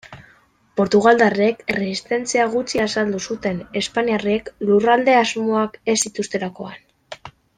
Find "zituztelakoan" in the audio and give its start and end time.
6.07-6.83